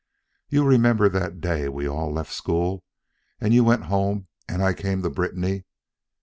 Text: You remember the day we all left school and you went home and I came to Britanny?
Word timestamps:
You 0.49 0.65
remember 0.65 1.09
the 1.09 1.29
day 1.29 1.69
we 1.69 1.87
all 1.87 2.11
left 2.11 2.33
school 2.33 2.83
and 3.39 3.53
you 3.53 3.63
went 3.63 3.83
home 3.83 4.29
and 4.49 4.63
I 4.63 4.73
came 4.73 5.03
to 5.03 5.11
Britanny? 5.11 5.65